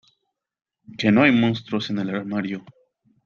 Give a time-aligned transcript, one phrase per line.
[0.97, 2.65] que no hay monstruos en el armario